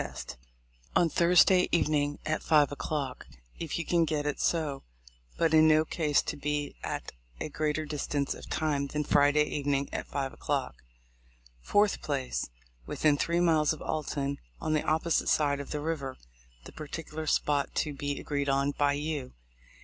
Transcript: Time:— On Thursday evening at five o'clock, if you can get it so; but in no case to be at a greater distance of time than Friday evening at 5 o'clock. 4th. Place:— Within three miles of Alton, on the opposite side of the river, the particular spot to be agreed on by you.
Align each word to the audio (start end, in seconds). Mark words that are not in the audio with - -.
Time:— 0.01 0.15
On 0.95 1.09
Thursday 1.09 1.69
evening 1.71 2.17
at 2.25 2.41
five 2.41 2.71
o'clock, 2.71 3.27
if 3.59 3.77
you 3.77 3.85
can 3.85 4.03
get 4.03 4.25
it 4.25 4.39
so; 4.39 4.81
but 5.37 5.53
in 5.53 5.67
no 5.67 5.85
case 5.85 6.23
to 6.23 6.35
be 6.35 6.73
at 6.83 7.11
a 7.39 7.49
greater 7.49 7.85
distance 7.85 8.33
of 8.33 8.49
time 8.49 8.87
than 8.87 9.03
Friday 9.03 9.43
evening 9.43 9.87
at 9.93 10.07
5 10.07 10.33
o'clock. 10.33 10.81
4th. 11.63 12.01
Place:— 12.01 12.49
Within 12.87 13.15
three 13.15 13.39
miles 13.39 13.73
of 13.73 13.81
Alton, 13.83 14.39
on 14.59 14.73
the 14.73 14.81
opposite 14.81 15.29
side 15.29 15.59
of 15.59 15.69
the 15.69 15.79
river, 15.81 16.17
the 16.63 16.71
particular 16.71 17.27
spot 17.27 17.75
to 17.75 17.93
be 17.93 18.19
agreed 18.19 18.49
on 18.49 18.71
by 18.71 18.93
you. 18.93 19.33